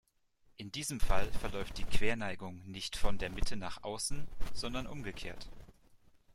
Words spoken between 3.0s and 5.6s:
der Mitte nach außen, sondern umgekehrt.